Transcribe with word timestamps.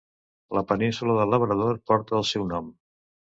La 0.57 0.63
península 0.71 1.17
de 1.19 1.27
Labrador 1.33 1.79
porta 1.93 2.19
el 2.21 2.27
seu 2.31 2.49
nom. 2.55 2.73